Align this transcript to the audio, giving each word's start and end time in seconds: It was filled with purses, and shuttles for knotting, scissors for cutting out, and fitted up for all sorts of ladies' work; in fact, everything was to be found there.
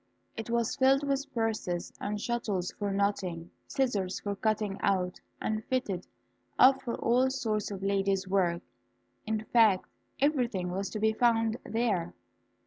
It 0.35 0.49
was 0.49 0.77
filled 0.77 1.07
with 1.07 1.31
purses, 1.31 1.93
and 2.01 2.19
shuttles 2.19 2.71
for 2.79 2.89
knotting, 2.91 3.51
scissors 3.67 4.19
for 4.19 4.35
cutting 4.35 4.79
out, 4.81 5.21
and 5.39 5.63
fitted 5.65 6.07
up 6.57 6.81
for 6.81 6.95
all 6.95 7.29
sorts 7.29 7.69
of 7.69 7.83
ladies' 7.83 8.27
work; 8.27 8.63
in 9.27 9.43
fact, 9.45 9.85
everything 10.19 10.71
was 10.71 10.89
to 10.89 10.99
be 10.99 11.13
found 11.13 11.57
there. 11.63 12.15